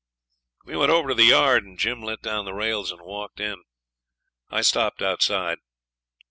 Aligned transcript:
We 0.65 0.75
went 0.75 0.91
over 0.91 1.09
to 1.09 1.13
the 1.13 1.25
yard, 1.25 1.63
and 1.63 1.77
Jim 1.77 2.01
let 2.01 2.23
down 2.23 2.45
the 2.45 2.55
rails 2.55 2.91
and 2.91 3.01
walked 3.03 3.39
in. 3.39 3.61
I 4.49 4.61
stopped 4.61 5.03
outside. 5.03 5.59